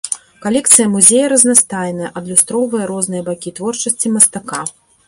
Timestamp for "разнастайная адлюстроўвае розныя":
1.35-3.21